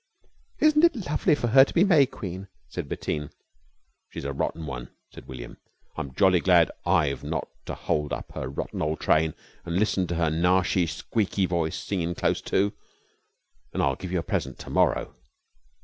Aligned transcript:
"Isn't 0.57 0.81
it 0.83 0.95
lovely 1.05 1.35
for 1.35 1.49
her 1.49 1.63
to 1.63 1.73
be 1.75 1.83
May 1.83 2.07
Queen?" 2.07 2.47
said 2.67 2.89
Bettine. 2.89 3.29
"She's 4.09 4.25
a 4.25 4.33
rotten 4.33 4.65
one," 4.65 4.89
said 5.13 5.27
William. 5.27 5.57
"I'm 5.95 6.15
jolly 6.15 6.39
glad 6.39 6.71
I've 6.87 7.23
not 7.23 7.47
to 7.67 7.75
hold 7.75 8.11
up 8.11 8.31
her 8.31 8.49
rotten 8.49 8.81
ole 8.81 8.97
train 8.97 9.35
an' 9.63 9.75
listen 9.77 10.07
to 10.07 10.15
her 10.15 10.31
narsy 10.31 10.87
squeaky 10.87 11.45
voice 11.45 11.77
singin' 11.77 12.15
close 12.15 12.41
to, 12.49 12.73
an' 13.75 13.81
I'll 13.81 13.95
give 13.95 14.11
you 14.11 14.17
a 14.17 14.23
present 14.23 14.57
to 14.61 14.71
morrow." 14.71 15.13